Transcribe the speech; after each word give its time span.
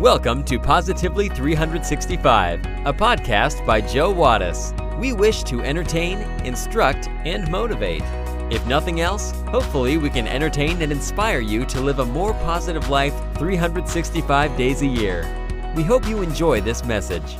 Welcome 0.00 0.44
to 0.44 0.60
Positively 0.60 1.28
365, 1.28 2.64
a 2.86 2.92
podcast 2.92 3.66
by 3.66 3.80
Joe 3.80 4.14
Wattis. 4.14 4.72
We 4.96 5.12
wish 5.12 5.42
to 5.42 5.60
entertain, 5.60 6.18
instruct, 6.46 7.08
and 7.24 7.50
motivate. 7.50 8.04
If 8.48 8.64
nothing 8.68 9.00
else, 9.00 9.32
hopefully 9.48 9.98
we 9.98 10.08
can 10.08 10.28
entertain 10.28 10.82
and 10.82 10.92
inspire 10.92 11.40
you 11.40 11.64
to 11.64 11.80
live 11.80 11.98
a 11.98 12.04
more 12.04 12.32
positive 12.34 12.88
life 12.88 13.12
365 13.38 14.56
days 14.56 14.82
a 14.82 14.86
year. 14.86 15.26
We 15.74 15.82
hope 15.82 16.06
you 16.06 16.22
enjoy 16.22 16.60
this 16.60 16.84
message. 16.84 17.36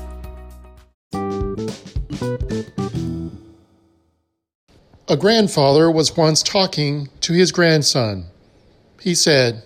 A 5.06 5.16
grandfather 5.16 5.92
was 5.92 6.16
once 6.16 6.42
talking 6.42 7.08
to 7.20 7.34
his 7.34 7.52
grandson. 7.52 8.24
He 9.00 9.14
said, 9.14 9.62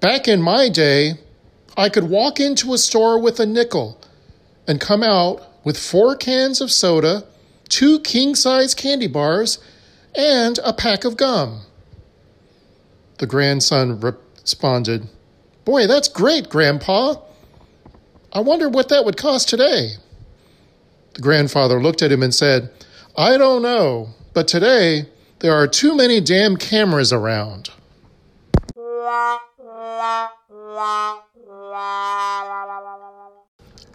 Back 0.00 0.26
in 0.26 0.42
my 0.42 0.68
day, 0.68 1.18
I 1.78 1.88
could 1.88 2.10
walk 2.10 2.40
into 2.40 2.74
a 2.74 2.78
store 2.78 3.20
with 3.20 3.38
a 3.38 3.46
nickel 3.46 4.00
and 4.66 4.80
come 4.80 5.04
out 5.04 5.64
with 5.64 5.78
four 5.78 6.16
cans 6.16 6.60
of 6.60 6.72
soda, 6.72 7.22
two 7.68 8.00
king 8.00 8.34
size 8.34 8.74
candy 8.74 9.06
bars, 9.06 9.60
and 10.12 10.58
a 10.64 10.72
pack 10.72 11.04
of 11.04 11.16
gum. 11.16 11.60
The 13.18 13.28
grandson 13.28 14.00
responded, 14.00 15.08
Boy, 15.64 15.86
that's 15.86 16.08
great, 16.08 16.48
Grandpa. 16.48 17.14
I 18.32 18.40
wonder 18.40 18.68
what 18.68 18.88
that 18.88 19.04
would 19.04 19.16
cost 19.16 19.48
today. 19.48 19.92
The 21.14 21.22
grandfather 21.22 21.80
looked 21.80 22.02
at 22.02 22.10
him 22.10 22.24
and 22.24 22.34
said, 22.34 22.70
I 23.16 23.38
don't 23.38 23.62
know, 23.62 24.08
but 24.34 24.48
today 24.48 25.06
there 25.38 25.54
are 25.54 25.68
too 25.68 25.96
many 25.96 26.20
damn 26.20 26.56
cameras 26.56 27.12
around. 27.12 27.70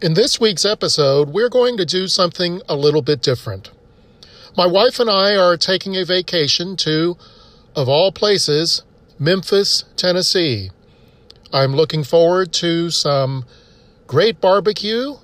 In 0.02 0.14
this 0.14 0.40
week's 0.40 0.64
episode, 0.64 1.30
we're 1.30 1.50
going 1.50 1.76
to 1.76 1.84
do 1.84 2.08
something 2.08 2.62
a 2.70 2.76
little 2.78 3.02
bit 3.02 3.22
different. 3.22 3.70
My 4.56 4.66
wife 4.66 5.02
and 5.02 5.10
I 5.10 5.36
are 5.36 5.58
taking 5.58 5.98
a 5.98 6.06
vacation 6.06 6.78
to, 6.78 7.18
of 7.76 7.90
all 7.90 8.14
places, 8.14 8.84
Memphis, 9.20 9.84
Tennessee. 9.98 10.72
I'm 11.52 11.76
looking 11.76 12.06
forward 12.06 12.54
to 12.54 12.90
some 12.90 13.44
great 14.08 14.40
barbecue, 14.40 15.16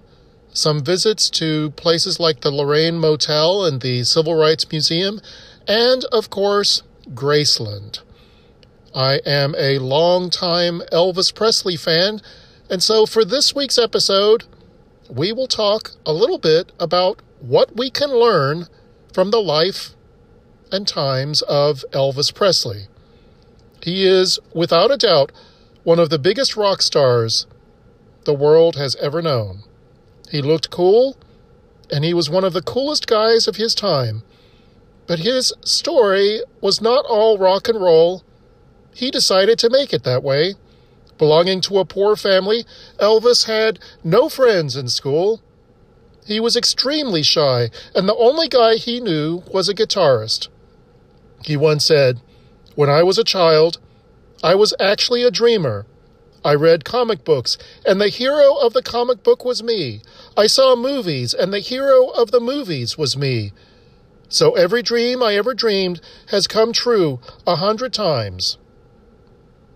some 0.51 0.83
visits 0.83 1.29
to 1.29 1.69
places 1.71 2.19
like 2.19 2.41
the 2.41 2.51
Lorraine 2.51 2.99
Motel 2.99 3.63
and 3.63 3.79
the 3.79 4.03
Civil 4.03 4.35
Rights 4.35 4.69
Museum, 4.69 5.21
and, 5.69 6.03
of 6.11 6.29
course, 6.29 6.83
Graceland. 7.13 8.01
I 8.95 9.19
am 9.25 9.53
a 9.55 9.77
long-time 9.77 10.81
Elvis 10.91 11.33
Presley 11.33 11.77
fan, 11.77 12.21
and 12.69 12.81
so 12.81 13.05
for 13.05 13.23
this 13.23 13.53
week's 13.53 13.77
episode, 13.77 14.45
we 15.09 15.31
will 15.31 15.47
talk 15.47 15.91
a 16.05 16.13
little 16.13 16.39
bit 16.39 16.71
about 16.79 17.21
what 17.39 17.75
we 17.75 17.91
can 17.91 18.09
learn 18.09 18.67
from 19.13 19.29
the 19.29 19.41
life 19.41 19.91
and 20.71 20.87
times 20.87 21.41
of 21.43 21.85
Elvis 21.91 22.33
Presley. 22.33 22.87
He 23.83 24.05
is, 24.05 24.39
without 24.53 24.91
a 24.91 24.97
doubt, 24.97 25.31
one 25.83 25.99
of 25.99 26.09
the 26.09 26.19
biggest 26.19 26.57
rock 26.57 26.81
stars 26.81 27.45
the 28.25 28.33
world 28.33 28.75
has 28.75 28.95
ever 28.95 29.21
known. 29.21 29.63
He 30.31 30.41
looked 30.41 30.69
cool, 30.71 31.15
and 31.91 32.03
he 32.03 32.13
was 32.13 32.29
one 32.29 32.43
of 32.43 32.53
the 32.53 32.61
coolest 32.61 33.07
guys 33.07 33.47
of 33.47 33.55
his 33.55 33.73
time. 33.73 34.23
But 35.07 35.19
his 35.19 35.53
story 35.63 36.41
was 36.59 36.81
not 36.81 37.05
all 37.05 37.37
rock 37.37 37.67
and 37.67 37.81
roll. 37.81 38.23
He 38.93 39.11
decided 39.11 39.59
to 39.59 39.69
make 39.69 39.93
it 39.93 40.03
that 40.03 40.23
way. 40.23 40.55
Belonging 41.17 41.61
to 41.61 41.79
a 41.79 41.85
poor 41.85 42.15
family, 42.15 42.65
Elvis 42.97 43.45
had 43.45 43.79
no 44.03 44.29
friends 44.29 44.75
in 44.75 44.87
school. 44.87 45.41
He 46.25 46.39
was 46.39 46.55
extremely 46.55 47.23
shy, 47.23 47.71
and 47.95 48.07
the 48.07 48.15
only 48.15 48.47
guy 48.47 48.75
he 48.75 48.99
knew 48.99 49.43
was 49.51 49.67
a 49.67 49.73
guitarist. 49.73 50.47
He 51.43 51.57
once 51.57 51.85
said, 51.85 52.21
When 52.75 52.89
I 52.89 53.03
was 53.03 53.17
a 53.17 53.23
child, 53.23 53.79
I 54.43 54.55
was 54.55 54.73
actually 54.79 55.23
a 55.23 55.31
dreamer. 55.31 55.85
I 56.43 56.53
read 56.53 56.85
comic 56.85 57.25
books, 57.25 57.57
and 57.85 57.99
the 57.99 58.07
hero 58.07 58.55
of 58.55 58.71
the 58.73 58.81
comic 58.81 59.23
book 59.23 59.43
was 59.43 59.61
me. 59.61 60.01
I 60.37 60.47
saw 60.47 60.75
movies, 60.75 61.33
and 61.33 61.53
the 61.53 61.59
hero 61.59 62.07
of 62.07 62.31
the 62.31 62.39
movies 62.39 62.97
was 62.97 63.17
me. 63.17 63.51
So 64.29 64.53
every 64.55 64.81
dream 64.81 65.21
I 65.21 65.35
ever 65.35 65.53
dreamed 65.53 65.99
has 66.27 66.47
come 66.47 66.71
true 66.71 67.19
a 67.45 67.57
hundred 67.57 67.91
times. 67.91 68.57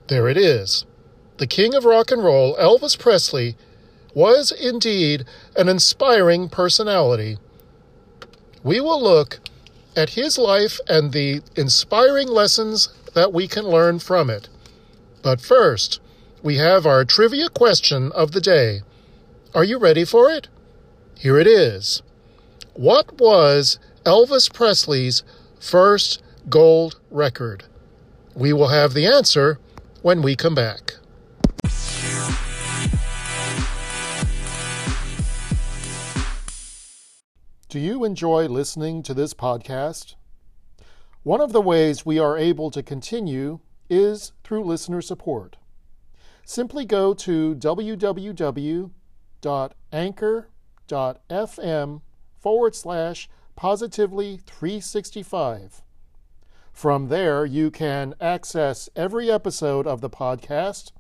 There 0.08 0.28
it 0.28 0.38
is. 0.38 0.86
The 1.38 1.48
king 1.48 1.74
of 1.74 1.86
rock 1.86 2.12
and 2.12 2.24
roll, 2.24 2.56
Elvis 2.58 2.98
Presley, 2.98 3.56
was 4.14 4.52
indeed 4.52 5.26
an 5.56 5.70
inspiring 5.70 6.50
personality. 6.50 7.38
We 8.64 8.80
will 8.82 9.02
look 9.02 9.40
at 9.96 10.12
his 10.12 10.38
life 10.38 10.80
and 10.88 11.12
the 11.12 11.42
inspiring 11.56 12.28
lessons 12.28 12.94
that 13.14 13.34
we 13.34 13.48
can 13.48 13.66
learn 13.66 14.00
from 14.00 14.30
it. 14.30 14.50
But 15.22 15.42
first, 15.42 16.00
we 16.42 16.58
have 16.58 16.86
our 16.86 17.06
trivia 17.06 17.50
question 17.50 18.12
of 18.12 18.34
the 18.34 18.42
day. 18.42 18.82
Are 19.56 19.64
you 19.64 19.78
ready 19.78 20.04
for 20.04 20.30
it? 20.30 20.50
Here 21.18 21.38
it 21.38 21.48
is. 21.48 22.02
What 22.74 23.20
was 23.20 23.80
Elvis 24.06 24.52
Presley's 24.52 25.24
first 25.60 26.22
gold 26.50 27.00
record? 27.10 27.64
We 28.36 28.52
will 28.52 28.70
have 28.70 28.94
the 28.94 29.06
answer 29.06 29.60
when 30.04 30.22
we 30.22 30.36
come 30.36 30.54
back. 30.54 30.94
Do 37.70 37.80
you 37.80 38.04
enjoy 38.04 38.48
listening 38.48 39.02
to 39.04 39.14
this 39.14 39.34
podcast? 39.34 40.16
One 41.24 41.40
of 41.42 41.54
the 41.54 41.62
ways 41.62 42.06
we 42.06 42.20
are 42.20 42.38
able 42.38 42.70
to 42.70 42.84
continue 42.84 43.62
is 43.90 44.34
through 44.44 44.66
listener 44.66 45.02
support. 45.02 45.56
Simply 46.46 46.84
go 46.84 47.14
to 47.14 47.56
www.anchor.fm 47.56 48.92
forward 52.40 52.76
slash 52.76 53.30
positively 53.56 54.38
365. 54.46 55.83
From 56.74 57.08
there, 57.08 57.46
you 57.46 57.72
can 57.72 58.16
access 58.20 58.90
every 58.96 59.32
episode 59.32 59.88
of 59.88 60.02
the 60.02 60.10
podcast. 60.10 60.92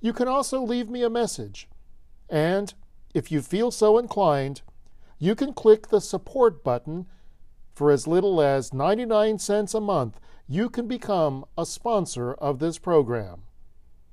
You 0.00 0.12
can 0.12 0.28
also 0.28 0.60
leave 0.60 0.90
me 0.90 1.02
a 1.02 1.08
message. 1.08 1.68
And 2.28 2.74
if 3.14 3.32
you 3.32 3.40
feel 3.40 3.70
so 3.70 3.96
inclined, 3.96 4.60
you 5.18 5.34
can 5.34 5.54
click 5.54 5.88
the 5.88 6.00
support 6.00 6.62
button. 6.62 7.06
For 7.72 7.90
as 7.92 8.08
little 8.08 8.42
as 8.42 8.74
99 8.74 9.38
cents 9.38 9.72
a 9.72 9.80
month, 9.80 10.20
you 10.48 10.68
can 10.68 10.88
become 10.88 11.44
a 11.56 11.64
sponsor 11.64 12.34
of 12.34 12.58
this 12.58 12.76
program. 12.76 13.44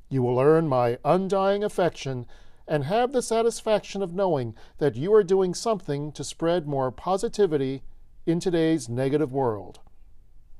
You 0.07 0.21
will 0.21 0.39
earn 0.39 0.67
my 0.67 0.99
undying 1.03 1.63
affection 1.63 2.27
and 2.67 2.85
have 2.85 3.11
the 3.11 3.23
satisfaction 3.23 4.01
of 4.03 4.13
knowing 4.13 4.55
that 4.77 4.95
you 4.95 5.13
are 5.13 5.23
doing 5.23 5.55
something 5.55 6.11
to 6.11 6.23
spread 6.23 6.67
more 6.67 6.91
positivity 6.91 7.83
in 8.25 8.39
today's 8.39 8.87
negative 8.87 9.33
world. 9.33 9.79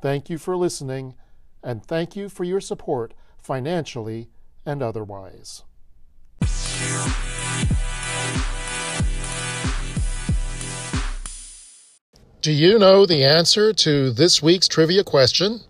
Thank 0.06 0.30
you 0.30 0.38
for 0.38 0.56
listening, 0.56 1.16
and 1.64 1.84
thank 1.84 2.16
you 2.16 2.30
for 2.30 2.44
your 2.44 2.62
support 2.62 3.16
financially 3.40 4.30
and 4.64 4.84
otherwise. 4.84 5.64
Do 12.40 12.52
you 12.52 12.78
know 12.78 13.08
the 13.08 13.26
answer 13.26 13.74
to 13.74 14.12
this 14.12 14.44
week's 14.44 14.68
trivia 14.68 15.04
question? 15.04 15.62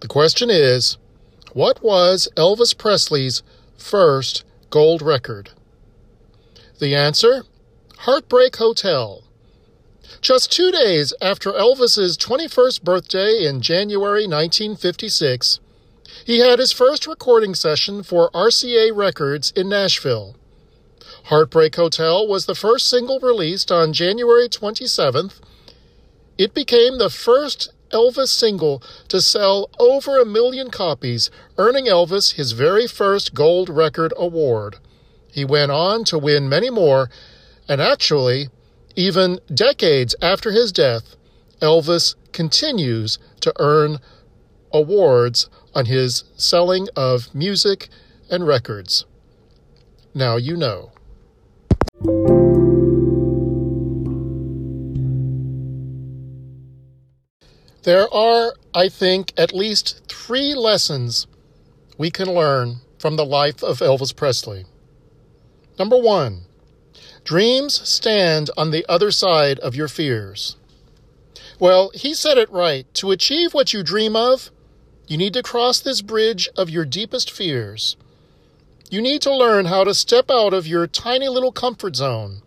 The 0.00 0.08
question 0.08 0.50
is 0.50 0.98
What 1.52 1.80
was 1.80 2.28
Elvis 2.34 2.76
Presley's 2.76 3.44
first 3.76 4.44
gold 4.68 5.00
record? 5.00 5.50
The 6.80 6.96
answer 6.96 7.44
Heartbreak 7.98 8.56
Hotel. 8.56 9.27
Just 10.20 10.50
two 10.50 10.70
days 10.70 11.12
after 11.20 11.52
Elvis's 11.52 12.16
21st 12.16 12.82
birthday 12.82 13.44
in 13.44 13.60
January 13.60 14.26
1956, 14.26 15.60
he 16.24 16.40
had 16.40 16.58
his 16.58 16.72
first 16.72 17.06
recording 17.06 17.54
session 17.54 18.02
for 18.02 18.30
RCA 18.32 18.94
Records 18.94 19.52
in 19.52 19.68
Nashville. 19.68 20.34
Heartbreak 21.24 21.76
Hotel 21.76 22.26
was 22.26 22.46
the 22.46 22.54
first 22.54 22.88
single 22.88 23.20
released 23.20 23.70
on 23.70 23.92
January 23.92 24.48
27th. 24.48 25.40
It 26.36 26.54
became 26.54 26.98
the 26.98 27.10
first 27.10 27.70
Elvis 27.90 28.28
single 28.28 28.82
to 29.08 29.20
sell 29.20 29.70
over 29.78 30.18
a 30.18 30.26
million 30.26 30.70
copies, 30.70 31.30
earning 31.56 31.86
Elvis 31.86 32.34
his 32.34 32.52
very 32.52 32.86
first 32.86 33.34
gold 33.34 33.68
record 33.68 34.12
award. 34.16 34.76
He 35.30 35.44
went 35.44 35.70
on 35.70 36.04
to 36.04 36.18
win 36.18 36.48
many 36.48 36.70
more, 36.70 37.10
and 37.68 37.80
actually, 37.80 38.48
even 38.98 39.38
decades 39.54 40.16
after 40.20 40.50
his 40.50 40.72
death, 40.72 41.14
Elvis 41.62 42.16
continues 42.32 43.16
to 43.40 43.52
earn 43.60 43.98
awards 44.72 45.48
on 45.72 45.86
his 45.86 46.24
selling 46.36 46.88
of 46.96 47.32
music 47.32 47.88
and 48.28 48.44
records. 48.44 49.06
Now 50.14 50.34
you 50.34 50.56
know. 50.56 50.90
There 57.84 58.12
are, 58.12 58.54
I 58.74 58.88
think, 58.88 59.32
at 59.36 59.54
least 59.54 60.02
three 60.08 60.54
lessons 60.54 61.28
we 61.96 62.10
can 62.10 62.34
learn 62.34 62.80
from 62.98 63.14
the 63.14 63.24
life 63.24 63.62
of 63.62 63.78
Elvis 63.78 64.14
Presley. 64.14 64.64
Number 65.78 65.96
one, 65.96 66.47
dreams 67.28 67.86
stand 67.86 68.48
on 68.56 68.70
the 68.70 68.86
other 68.88 69.10
side 69.10 69.58
of 69.58 69.74
your 69.74 69.86
fears. 69.86 70.56
Well, 71.60 71.90
he 71.92 72.14
said 72.14 72.38
it 72.38 72.50
right. 72.50 72.86
To 72.94 73.10
achieve 73.10 73.52
what 73.52 73.74
you 73.74 73.82
dream 73.82 74.16
of, 74.16 74.50
you 75.06 75.18
need 75.18 75.34
to 75.34 75.42
cross 75.42 75.78
this 75.78 76.00
bridge 76.00 76.48
of 76.56 76.70
your 76.70 76.86
deepest 76.86 77.30
fears. 77.30 77.98
You 78.88 79.02
need 79.02 79.20
to 79.20 79.36
learn 79.36 79.66
how 79.66 79.84
to 79.84 79.92
step 79.92 80.30
out 80.30 80.54
of 80.54 80.66
your 80.66 80.86
tiny 80.86 81.28
little 81.28 81.52
comfort 81.52 81.96
zone. 81.96 82.40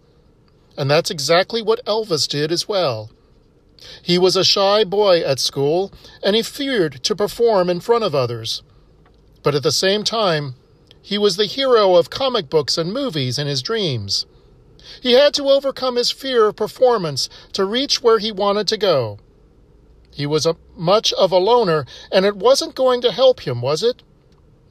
And 0.75 0.89
that's 0.89 1.11
exactly 1.11 1.61
what 1.61 1.85
Elvis 1.85 2.27
did 2.27 2.51
as 2.51 2.67
well. 2.67 3.11
He 4.01 4.17
was 4.17 4.35
a 4.35 4.43
shy 4.43 4.83
boy 4.83 5.19
at 5.19 5.37
school, 5.37 5.93
and 6.23 6.35
he 6.35 6.41
feared 6.41 7.03
to 7.03 7.15
perform 7.15 7.69
in 7.69 7.81
front 7.81 8.03
of 8.03 8.15
others. 8.15 8.63
But 9.43 9.53
at 9.53 9.61
the 9.61 9.71
same 9.71 10.03
time, 10.03 10.55
he 11.03 11.19
was 11.19 11.37
the 11.37 11.45
hero 11.45 11.97
of 11.97 12.09
comic 12.09 12.49
books 12.49 12.79
and 12.79 12.91
movies 12.91 13.37
in 13.37 13.45
his 13.45 13.61
dreams. 13.61 14.25
He 15.01 15.13
had 15.13 15.33
to 15.35 15.49
overcome 15.49 15.95
his 15.95 16.11
fear 16.11 16.47
of 16.47 16.55
performance 16.55 17.29
to 17.53 17.65
reach 17.65 18.01
where 18.01 18.19
he 18.19 18.31
wanted 18.31 18.67
to 18.69 18.77
go. 18.77 19.19
He 20.11 20.25
was 20.25 20.45
a, 20.45 20.57
much 20.75 21.13
of 21.13 21.31
a 21.31 21.37
loner, 21.37 21.85
and 22.11 22.25
it 22.25 22.35
wasn't 22.35 22.75
going 22.75 23.01
to 23.01 23.11
help 23.11 23.41
him, 23.41 23.61
was 23.61 23.81
it? 23.81 24.03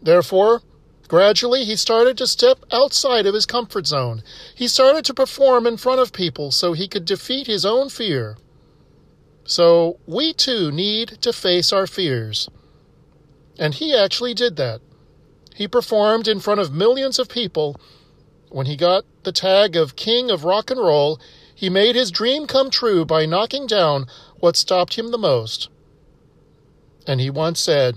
Therefore, 0.02 0.62
gradually 1.08 1.64
he 1.64 1.76
started 1.76 2.16
to 2.18 2.26
step 2.26 2.64
outside 2.70 3.26
of 3.26 3.34
his 3.34 3.46
comfort 3.46 3.86
zone. 3.86 4.22
He 4.54 4.68
started 4.68 5.04
to 5.06 5.14
perform 5.14 5.66
in 5.66 5.76
front 5.76 6.00
of 6.00 6.12
people 6.12 6.50
so 6.50 6.72
he 6.72 6.88
could 6.88 7.04
defeat 7.04 7.46
his 7.46 7.64
own 7.64 7.88
fear. 7.88 8.36
So 9.44 9.98
we 10.06 10.32
too 10.32 10.70
need 10.70 11.18
to 11.22 11.32
face 11.32 11.72
our 11.72 11.86
fears. 11.86 12.48
And 13.58 13.74
he 13.74 13.94
actually 13.94 14.34
did 14.34 14.56
that. 14.56 14.80
He 15.54 15.66
performed 15.68 16.28
in 16.28 16.40
front 16.40 16.60
of 16.60 16.72
millions 16.72 17.18
of 17.18 17.28
people. 17.28 17.76
When 18.50 18.66
he 18.66 18.76
got 18.76 19.04
the 19.22 19.32
tag 19.32 19.76
of 19.76 19.94
King 19.94 20.30
of 20.30 20.44
Rock 20.44 20.70
and 20.70 20.80
Roll, 20.80 21.20
he 21.54 21.70
made 21.70 21.94
his 21.94 22.10
dream 22.10 22.46
come 22.46 22.68
true 22.68 23.04
by 23.04 23.24
knocking 23.24 23.66
down 23.66 24.06
what 24.40 24.56
stopped 24.56 24.94
him 24.94 25.12
the 25.12 25.18
most. 25.18 25.68
And 27.06 27.20
he 27.20 27.30
once 27.30 27.60
said, 27.60 27.96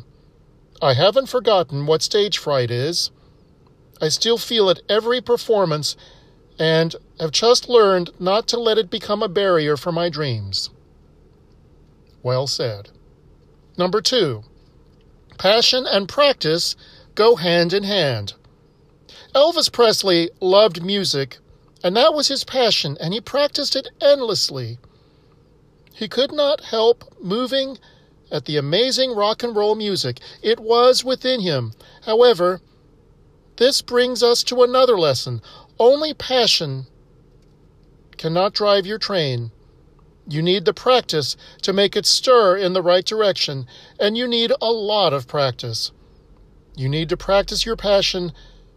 I 0.82 0.94
haven't 0.94 1.28
forgotten 1.28 1.88
what 1.88 2.04
stage 2.04 2.38
fright 2.38 2.70
is. 2.70 3.10
I 4.00 4.10
still 4.10 4.38
feel 4.38 4.70
it 4.70 4.84
every 4.88 5.22
performance 5.22 5.96
and 6.60 6.96
have 7.20 7.32
just 7.32 7.68
learned 7.68 8.12
not 8.20 8.48
to 8.50 8.60
let 8.60 8.78
it 8.78 8.92
become 8.92 9.24
a 9.24 9.30
barrier 9.30 9.76
for 9.76 9.92
my 9.92 10.10
dreams. 10.10 10.70
Well 12.22 12.46
said. 12.46 12.90
Number 13.76 14.02
two, 14.02 14.44
passion 15.40 15.86
and 15.88 16.08
practice 16.08 16.76
go 17.16 17.38
hand 17.38 17.74
in 17.74 17.84
hand. 17.84 18.34
Elvis 19.34 19.72
Presley 19.72 20.30
loved 20.40 20.84
music, 20.84 21.40
and 21.84 21.96
that 21.96 22.14
was 22.14 22.28
his 22.28 22.44
passion, 22.44 22.96
and 23.00 23.14
he 23.14 23.20
practiced 23.20 23.76
it 23.76 23.88
endlessly. 24.00 24.78
He 25.92 26.08
could 26.08 26.32
not 26.32 26.62
help 26.62 27.04
moving 27.20 27.80
at 28.32 28.46
the 28.46 28.58
amazing 28.58 29.16
rock 29.16 29.42
and 29.42 29.56
roll 29.56 29.74
music. 29.74 30.20
It 30.44 30.60
was 30.60 31.04
within 31.04 31.42
him. 31.42 31.74
However, 32.04 32.62
this 33.58 33.82
brings 33.82 34.22
us 34.22 34.44
to 34.44 34.62
another 34.62 35.00
lesson. 35.00 35.42
Only 35.80 36.14
passion 36.14 36.86
cannot 38.18 38.54
drive 38.54 38.86
your 38.86 39.00
train. 39.00 39.52
You 40.28 40.44
need 40.44 40.66
the 40.66 40.74
practice 40.74 41.36
to 41.64 41.74
make 41.74 41.96
it 41.96 42.06
stir 42.06 42.58
in 42.58 42.74
the 42.74 42.84
right 42.84 43.06
direction, 43.06 43.66
and 44.00 44.16
you 44.16 44.28
need 44.28 44.52
a 44.62 44.72
lot 44.72 45.12
of 45.12 45.28
practice. 45.28 45.92
You 46.76 46.88
need 46.88 47.10
to 47.10 47.18
practice 47.18 47.66
your 47.66 47.76
passion 47.76 48.32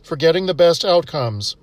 for 0.06 0.14
getting 0.14 0.47
the 0.47 0.55
best 0.55 0.85
outcomes. 0.85 1.56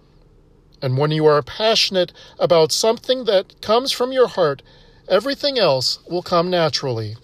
And 0.81 0.97
when 0.97 1.11
you 1.11 1.25
are 1.25 1.41
passionate 1.41 2.11
about 2.37 2.73
something 2.73 3.23
that 3.23 3.61
comes 3.61 3.93
from 3.93 4.11
your 4.11 4.27
heart, 4.27 4.61
everything 5.07 5.57
else 5.57 5.99
will 6.09 6.21
come 6.21 6.49
naturally. 6.49 7.15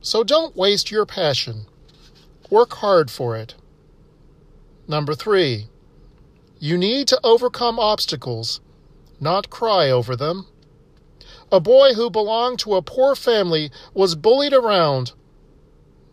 So 0.00 0.22
don't 0.22 0.54
waste 0.54 0.90
your 0.90 1.04
passion. 1.04 1.66
Work 2.48 2.74
hard 2.74 3.10
for 3.10 3.36
it. 3.36 3.56
Number 4.86 5.14
three, 5.16 5.66
you 6.60 6.78
need 6.78 7.08
to 7.08 7.20
overcome 7.24 7.80
obstacles, 7.80 8.60
not 9.18 9.50
cry 9.50 9.90
over 9.90 10.14
them. 10.14 10.46
A 11.50 11.58
boy 11.58 11.94
who 11.94 12.08
belonged 12.08 12.60
to 12.60 12.76
a 12.76 12.82
poor 12.82 13.16
family 13.16 13.72
was 13.94 14.14
bullied 14.14 14.52
around, 14.52 15.12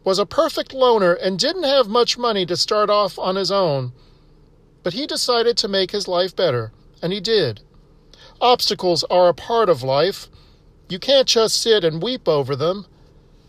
was 0.04 0.18
a 0.18 0.26
perfect 0.26 0.74
loner, 0.74 1.14
and 1.14 1.38
didn't 1.38 1.66
have 1.66 1.88
much 1.88 2.18
money 2.18 2.48
to 2.48 2.58
start 2.58 2.90
off 2.90 3.20
on 3.20 3.36
his 3.36 3.52
own. 3.52 3.92
But 4.88 4.94
he 4.94 5.06
decided 5.06 5.58
to 5.58 5.68
make 5.68 5.92
his 5.92 6.08
life 6.08 6.34
better, 6.34 6.72
and 7.02 7.12
he 7.12 7.20
did. 7.20 7.60
Obstacles 8.40 9.04
are 9.10 9.28
a 9.28 9.34
part 9.34 9.68
of 9.68 9.84
life. 9.84 10.30
You 10.88 10.98
can't 10.98 11.28
just 11.28 11.62
sit 11.62 11.84
and 11.84 12.02
weep 12.02 12.26
over 12.26 12.56
them. 12.56 12.86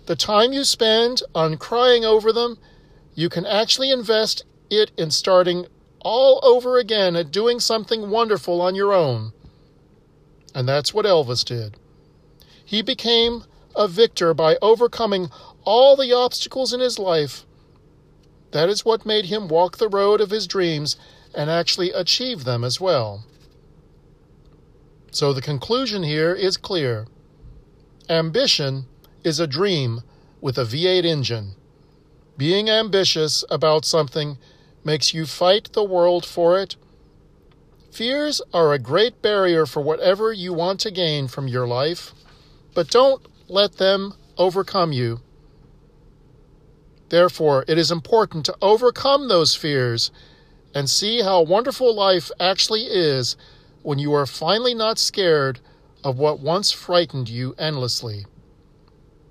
The 0.07 0.17
time 0.17 0.53
you 0.53 0.65
spend 0.65 1.23
on 1.37 1.57
crying 1.57 2.05
over 2.05 2.33
them, 2.33 2.59
you 3.15 3.29
can 3.29 3.47
actually 3.47 3.93
invest 3.93 4.47
it 4.69 4.91
in 4.97 5.13
starting 5.13 5.67
all 6.01 6.41
over 6.43 6.77
again 6.77 7.15
and 7.15 7.31
doing 7.31 7.61
something 7.61 8.11
wonderful 8.11 8.61
on 8.61 8.75
your 8.75 8.93
own. 8.93 9.33
And 10.57 10.69
that's 10.69 10.93
what 10.93 11.07
Elvis 11.07 11.45
did. 11.45 11.77
He 12.65 12.83
became 12.83 13.45
a 13.77 13.87
victor 13.87 14.35
by 14.35 14.57
overcoming 14.61 15.31
all 15.63 15.95
the 15.95 16.13
obstacles 16.13 16.73
in 16.73 16.81
his 16.81 16.99
life. 16.99 17.47
That 18.51 18.69
is 18.69 18.85
what 18.85 19.07
made 19.07 19.27
him 19.27 19.47
walk 19.47 19.77
the 19.77 19.89
road 19.89 20.21
of 20.21 20.31
his 20.31 20.49
dreams 20.49 20.97
and 21.35 21.51
actually 21.51 21.91
achieve 21.93 22.45
them 22.45 22.65
as 22.65 22.81
well. 22.81 23.25
So 25.11 25.33
the 25.33 25.43
conclusion 25.43 26.03
here 26.03 26.35
is 26.35 26.57
clear. 26.57 27.07
Ambition 28.09 28.87
is 29.25 29.41
a 29.41 29.47
dream 29.47 30.03
with 30.41 30.59
a 30.59 30.65
V8 30.65 31.05
engine. 31.05 31.55
Being 32.37 32.71
ambitious 32.71 33.45
about 33.51 33.85
something 33.85 34.39
makes 34.85 35.13
you 35.13 35.27
fight 35.27 35.73
the 35.73 35.85
world 35.85 36.25
for 36.25 36.59
it 36.59 36.77
Fears 37.91 38.41
are 38.55 38.73
a 38.73 38.79
great 38.79 39.23
barrier 39.23 39.67
for 39.67 39.81
whatever 39.81 40.33
you 40.33 40.53
want 40.53 40.79
to 40.81 40.91
gain 40.91 41.27
from 41.27 41.49
your 41.49 41.67
life, 41.67 42.13
but 42.75 42.91
don't 42.91 43.27
let 43.49 43.79
them 43.79 44.15
overcome 44.37 44.93
you. 44.93 45.21
Therefore, 47.09 47.65
it 47.67 47.77
is 47.79 47.91
important 47.91 48.45
to 48.47 48.57
overcome 48.63 49.27
those 49.27 49.57
fears 49.57 50.13
and 50.75 50.89
see 50.89 51.23
how 51.23 51.43
wonderful 51.43 51.95
life 51.95 52.31
actually 52.39 52.83
is 52.83 53.37
when 53.83 53.99
you 53.99 54.13
are 54.13 54.27
finally 54.27 54.75
not 54.75 54.99
scared 54.99 55.61
of 56.05 56.19
what 56.19 56.41
once 56.41 56.71
frightened 56.71 57.29
you 57.29 57.55
endlessly. 57.59 58.27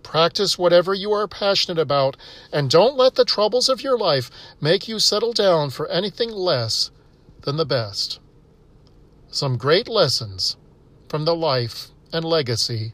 Practice 0.03 0.57
whatever 0.57 0.93
you 0.93 1.11
are 1.11 1.27
passionate 1.27 1.79
about, 1.79 2.17
and 2.51 2.69
don't 2.69 2.97
let 2.97 3.15
the 3.15 3.25
troubles 3.25 3.69
of 3.69 3.81
your 3.81 3.97
life 3.97 4.31
make 4.61 4.87
you 4.87 4.99
settle 4.99 5.33
down 5.33 5.69
for 5.69 5.87
anything 5.89 6.31
less 6.31 6.91
than 7.41 7.57
the 7.57 7.65
best 7.65 8.19
some 9.29 9.57
great 9.57 9.87
lessons 9.87 10.57
from 11.09 11.25
the 11.25 11.35
life 11.35 11.89
and 12.13 12.23
legacy 12.23 12.93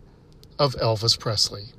of 0.59 0.75
Elvis 0.75 1.17
Presley. 1.17 1.73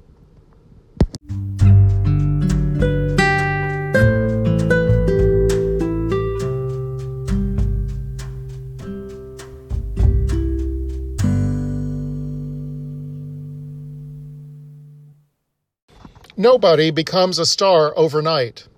Nobody 16.44 16.90
becomes 16.90 17.38
a 17.38 17.46
star 17.46 17.94
overnight, 17.96 18.68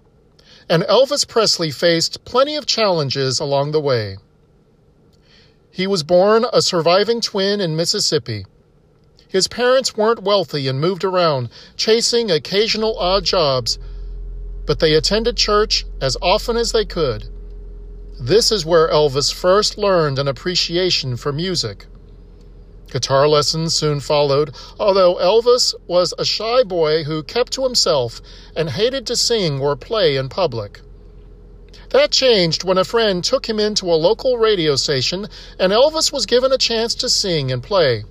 and 0.69 0.85
Elvis 0.85 1.27
Presley 1.27 1.73
faced 1.73 2.25
plenty 2.25 2.55
of 2.55 2.65
challenges 2.65 3.41
along 3.41 3.73
the 3.73 3.81
way. 3.81 4.19
He 5.73 5.89
was 5.89 6.05
born 6.05 6.47
a 6.53 6.63
surviving 6.63 7.21
twin 7.21 7.61
in 7.61 7.75
Mississippi. 7.75 8.47
His 9.27 9.49
parents 9.49 9.97
weren't 9.97 10.23
wealthy 10.23 10.69
and 10.69 10.81
moved 10.81 11.03
around, 11.03 11.49
chasing 11.77 12.31
occasional 12.31 12.97
odd 13.01 13.25
jobs, 13.25 13.81
but 14.65 14.79
they 14.79 14.95
attended 14.95 15.37
church 15.37 15.87
as 16.01 16.17
often 16.23 16.57
as 16.57 16.71
they 16.71 16.85
could. 16.85 17.25
This 18.21 18.53
is 18.53 18.65
where 18.65 18.89
Elvis 18.89 19.35
first 19.35 19.77
learned 19.77 20.21
an 20.21 20.29
appreciation 20.29 21.17
for 21.17 21.33
music. 21.33 21.87
Guitar 22.91 23.27
lessons 23.27 23.75
soon 23.75 24.01
followed, 24.01 24.55
although 24.79 25.17
Elvis 25.17 25.75
was 25.87 26.15
a 26.19 26.25
shy 26.25 26.63
boy 26.63 27.05
who 27.05 27.23
kept 27.23 27.53
to 27.53 27.65
himself 27.65 28.21
and 28.55 28.71
hated 28.71 29.07
to 29.07 29.17
sing 29.17 29.61
or 29.61 29.77
play 29.77 30.17
in 30.17 30.29
public. 30.29 30.81
That 31.91 32.11
changed 32.11 32.65
when 32.65 32.79
a 32.79 32.85
friend 32.85 33.23
took 33.25 33.49
him 33.49 33.59
into 33.59 33.93
a 33.93 33.95
local 33.95 34.39
radio 34.39 34.77
station 34.77 35.29
and 35.59 35.73
Elvis 35.73 36.13
was 36.13 36.27
given 36.27 36.53
a 36.53 36.59
chance 36.59 36.95
to 36.97 37.09
sing 37.09 37.51
and 37.51 37.63
play. 37.63 38.05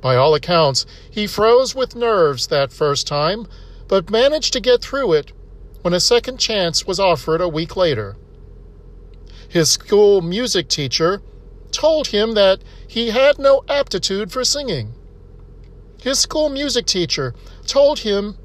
By 0.00 0.16
all 0.16 0.34
accounts, 0.34 0.84
he 1.10 1.26
froze 1.26 1.74
with 1.74 1.96
nerves 1.96 2.48
that 2.48 2.72
first 2.72 3.06
time, 3.06 3.46
but 3.88 4.10
managed 4.10 4.52
to 4.52 4.60
get 4.60 4.82
through 4.82 5.14
it 5.14 5.32
when 5.82 5.94
a 5.94 6.00
second 6.00 6.38
chance 6.38 6.86
was 6.86 7.00
offered 7.00 7.40
a 7.40 7.48
week 7.48 7.76
later. 7.76 8.16
His 9.48 9.70
school 9.70 10.20
music 10.20 10.68
teacher 10.68 11.22
told 11.74 12.08
him 12.08 12.34
that 12.34 12.62
he 12.86 13.10
had 13.10 13.38
no 13.38 13.64
aptitude 13.68 14.30
for 14.32 14.44
singing. 14.44 14.94
His 16.00 16.18
school 16.18 16.48
music 16.48 16.86
teacher 16.86 17.34
told 17.66 18.00
him 18.00 18.36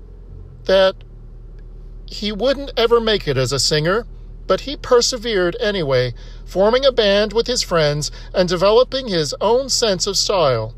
that 0.65 0.95
he 2.05 2.31
wouldn't 2.31 2.71
ever 2.75 2.99
make 2.99 3.27
it 3.27 3.37
as 3.37 3.51
a 3.51 3.59
singer, 3.59 4.07
but 4.47 4.61
he 4.61 4.75
persevered 4.75 5.55
anyway, 5.59 6.13
forming 6.45 6.83
a 6.83 6.91
band 6.91 7.33
with 7.33 7.47
his 7.47 7.61
friends 7.61 8.11
and 8.33 8.49
developing 8.49 9.07
his 9.07 9.35
own 9.39 9.69
sense 9.69 10.07
of 10.07 10.17
style. 10.17 10.73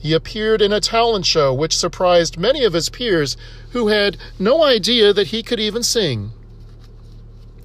He 0.00 0.14
appeared 0.14 0.62
in 0.62 0.72
a 0.72 0.80
talent 0.80 1.26
show 1.26 1.52
which 1.52 1.76
surprised 1.76 2.38
many 2.38 2.64
of 2.64 2.72
his 2.72 2.88
peers 2.88 3.36
who 3.70 3.88
had 3.88 4.16
no 4.38 4.62
idea 4.62 5.12
that 5.12 5.28
he 5.28 5.42
could 5.42 5.60
even 5.60 5.82
sing. 5.82 6.30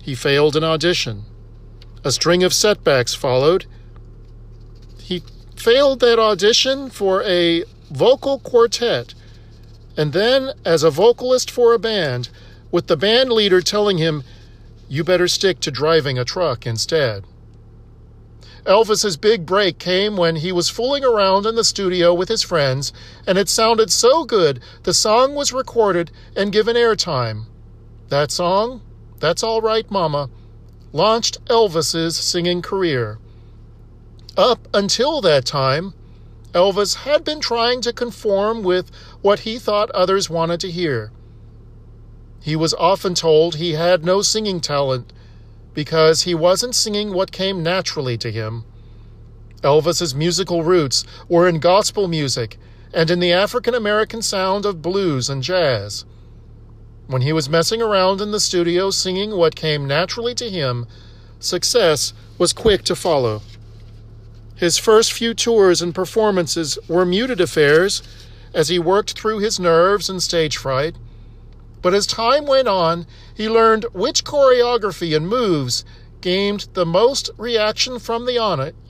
He 0.01 0.15
failed 0.15 0.55
an 0.55 0.63
audition. 0.63 1.23
A 2.03 2.11
string 2.11 2.43
of 2.43 2.53
setbacks 2.53 3.13
followed. 3.13 3.65
He 4.99 5.23
failed 5.55 5.99
that 5.99 6.17
audition 6.17 6.89
for 6.89 7.21
a 7.23 7.63
vocal 7.91 8.39
quartet, 8.39 9.13
and 9.95 10.11
then 10.11 10.53
as 10.65 10.81
a 10.81 10.89
vocalist 10.89 11.51
for 11.51 11.73
a 11.73 11.79
band, 11.79 12.29
with 12.71 12.87
the 12.87 12.97
band 12.97 13.31
leader 13.31 13.61
telling 13.61 13.99
him, 13.99 14.23
You 14.89 15.03
better 15.03 15.27
stick 15.27 15.59
to 15.59 15.71
driving 15.71 16.17
a 16.17 16.25
truck 16.25 16.65
instead. 16.65 17.23
Elvis's 18.65 19.17
big 19.17 19.45
break 19.45 19.79
came 19.79 20.17
when 20.17 20.37
he 20.37 20.51
was 20.51 20.69
fooling 20.69 21.03
around 21.03 21.45
in 21.45 21.55
the 21.55 21.63
studio 21.63 22.13
with 22.13 22.29
his 22.29 22.43
friends, 22.43 22.93
and 23.27 23.37
it 23.37 23.49
sounded 23.49 23.91
so 23.91 24.23
good 24.23 24.59
the 24.83 24.93
song 24.93 25.35
was 25.35 25.53
recorded 25.53 26.11
and 26.35 26.51
given 26.51 26.75
airtime. 26.75 27.45
That 28.09 28.31
song, 28.31 28.81
That's 29.19 29.43
All 29.43 29.61
Right 29.61 29.89
Mama, 29.89 30.29
launched 30.93 31.43
Elvis's 31.45 32.17
singing 32.17 32.61
career. 32.61 33.17
Up 34.37 34.67
until 34.73 35.21
that 35.21 35.45
time, 35.45 35.93
Elvis 36.53 36.95
had 37.05 37.23
been 37.23 37.39
trying 37.39 37.81
to 37.81 37.93
conform 37.93 38.63
with 38.63 38.91
what 39.21 39.39
he 39.39 39.57
thought 39.57 39.89
others 39.91 40.29
wanted 40.29 40.59
to 40.61 40.71
hear. 40.71 41.11
He 42.41 42.55
was 42.55 42.73
often 42.73 43.13
told 43.13 43.55
he 43.55 43.73
had 43.73 44.03
no 44.03 44.21
singing 44.21 44.59
talent 44.59 45.13
because 45.73 46.23
he 46.23 46.35
wasn't 46.35 46.75
singing 46.75 47.13
what 47.13 47.31
came 47.31 47.63
naturally 47.63 48.17
to 48.17 48.31
him. 48.31 48.65
Elvis's 49.61 50.15
musical 50.15 50.63
roots 50.63 51.05
were 51.29 51.47
in 51.47 51.59
gospel 51.59 52.07
music 52.07 52.57
and 52.93 53.09
in 53.09 53.19
the 53.19 53.31
African 53.31 53.75
American 53.75 54.21
sound 54.21 54.65
of 54.65 54.81
blues 54.81 55.29
and 55.29 55.43
jazz. 55.43 56.03
When 57.11 57.23
he 57.23 57.33
was 57.33 57.49
messing 57.49 57.81
around 57.81 58.21
in 58.21 58.31
the 58.31 58.39
studio 58.39 58.89
singing 58.89 59.35
what 59.35 59.53
came 59.53 59.85
naturally 59.85 60.33
to 60.35 60.49
him, 60.49 60.87
success 61.41 62.13
was 62.37 62.53
quick 62.53 62.85
to 62.85 62.95
follow. 62.95 63.41
His 64.55 64.77
first 64.77 65.11
few 65.11 65.33
tours 65.33 65.81
and 65.81 65.93
performances 65.93 66.79
were 66.87 67.03
muted 67.03 67.41
affairs 67.41 68.01
as 68.53 68.69
he 68.69 68.79
worked 68.79 69.11
through 69.11 69.39
his 69.39 69.59
nerves 69.59 70.09
and 70.09 70.23
stage 70.23 70.55
fright. 70.55 70.95
But 71.81 71.93
as 71.93 72.07
time 72.07 72.45
went 72.45 72.69
on, 72.69 73.05
he 73.35 73.49
learned 73.49 73.87
which 73.91 74.23
choreography 74.23 75.13
and 75.13 75.27
moves 75.27 75.83
gained 76.21 76.69
the 76.75 76.85
most 76.85 77.29
reaction 77.37 77.99
from 77.99 78.25
the 78.25 78.37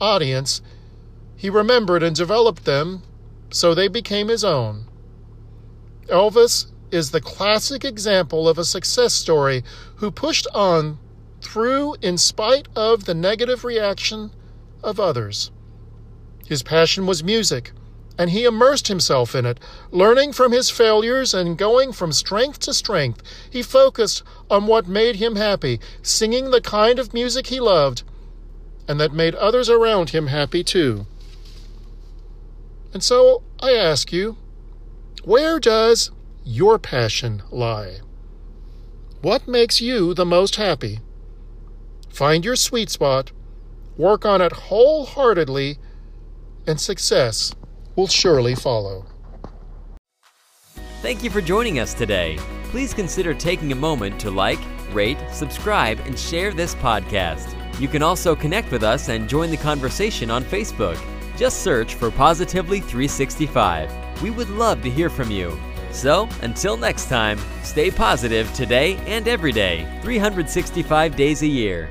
audience. 0.00 0.62
He 1.34 1.50
remembered 1.50 2.04
and 2.04 2.14
developed 2.14 2.66
them 2.66 3.02
so 3.50 3.74
they 3.74 3.88
became 3.88 4.28
his 4.28 4.44
own. 4.44 4.84
Elvis 6.06 6.66
is 6.92 7.10
the 7.10 7.20
classic 7.20 7.84
example 7.84 8.48
of 8.48 8.58
a 8.58 8.64
success 8.64 9.14
story 9.14 9.64
who 9.96 10.10
pushed 10.10 10.46
on 10.54 10.98
through 11.40 11.96
in 12.02 12.18
spite 12.18 12.68
of 12.76 13.04
the 13.04 13.14
negative 13.14 13.64
reaction 13.64 14.30
of 14.84 15.00
others. 15.00 15.50
His 16.46 16.62
passion 16.62 17.06
was 17.06 17.24
music, 17.24 17.72
and 18.18 18.30
he 18.30 18.44
immersed 18.44 18.88
himself 18.88 19.34
in 19.34 19.46
it, 19.46 19.58
learning 19.90 20.34
from 20.34 20.52
his 20.52 20.70
failures 20.70 21.32
and 21.32 21.56
going 21.56 21.92
from 21.92 22.12
strength 22.12 22.60
to 22.60 22.74
strength. 22.74 23.22
He 23.50 23.62
focused 23.62 24.22
on 24.50 24.66
what 24.66 24.86
made 24.86 25.16
him 25.16 25.36
happy, 25.36 25.80
singing 26.02 26.50
the 26.50 26.60
kind 26.60 26.98
of 26.98 27.14
music 27.14 27.46
he 27.46 27.58
loved, 27.58 28.02
and 28.86 29.00
that 29.00 29.14
made 29.14 29.34
others 29.36 29.70
around 29.70 30.10
him 30.10 30.26
happy 30.26 30.62
too. 30.62 31.06
And 32.92 33.02
so 33.02 33.42
I 33.60 33.72
ask 33.72 34.12
you, 34.12 34.36
where 35.24 35.58
does 35.58 36.10
your 36.44 36.78
passion 36.78 37.42
lie? 37.50 37.98
What 39.20 39.46
makes 39.46 39.80
you 39.80 40.14
the 40.14 40.24
most 40.24 40.56
happy? 40.56 41.00
Find 42.08 42.44
your 42.44 42.56
sweet 42.56 42.90
spot, 42.90 43.30
work 43.96 44.24
on 44.24 44.40
it 44.40 44.52
wholeheartedly, 44.52 45.78
and 46.66 46.80
success 46.80 47.54
will 47.96 48.08
surely 48.08 48.54
follow. 48.54 49.06
Thank 51.00 51.22
you 51.22 51.30
for 51.30 51.40
joining 51.40 51.78
us 51.78 51.94
today. 51.94 52.38
Please 52.64 52.94
consider 52.94 53.34
taking 53.34 53.72
a 53.72 53.76
moment 53.76 54.20
to 54.20 54.30
like, 54.30 54.60
rate, 54.92 55.18
subscribe, 55.30 55.98
and 56.00 56.18
share 56.18 56.52
this 56.52 56.74
podcast. 56.76 57.56
You 57.80 57.88
can 57.88 58.02
also 58.02 58.34
connect 58.34 58.70
with 58.70 58.82
us 58.82 59.08
and 59.08 59.28
join 59.28 59.50
the 59.50 59.56
conversation 59.56 60.30
on 60.30 60.44
Facebook. 60.44 61.00
Just 61.36 61.62
search 61.62 61.94
for 61.94 62.10
Positively 62.10 62.80
365. 62.80 64.22
We 64.22 64.30
would 64.30 64.50
love 64.50 64.82
to 64.82 64.90
hear 64.90 65.08
from 65.08 65.30
you. 65.30 65.58
So, 65.92 66.28
until 66.40 66.76
next 66.76 67.08
time, 67.08 67.38
stay 67.62 67.90
positive 67.90 68.52
today 68.54 68.96
and 69.06 69.28
every 69.28 69.52
day, 69.52 69.86
365 70.02 71.14
days 71.16 71.42
a 71.42 71.46
year. 71.46 71.90